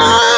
[0.00, 0.37] Ah!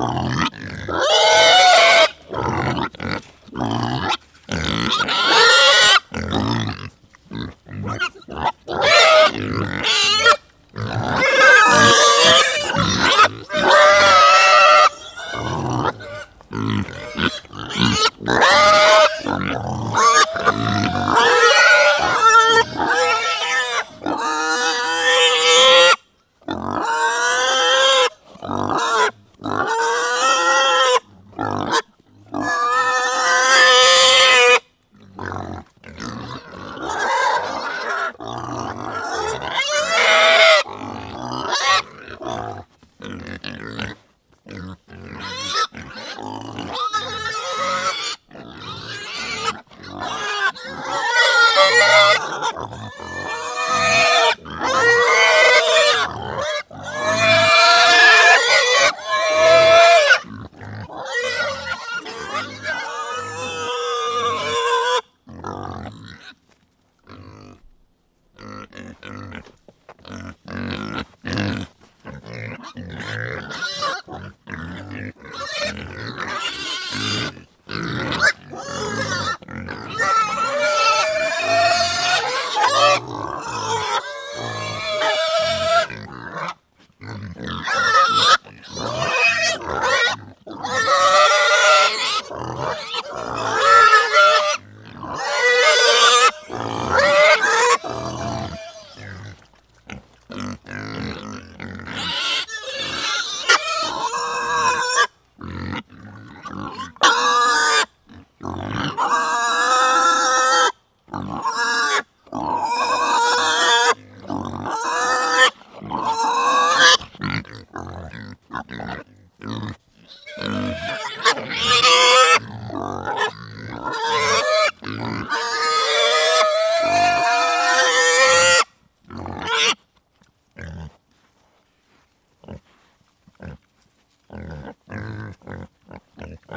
[0.00, 0.47] Oh,
[9.38, 9.98] Mm-hmm.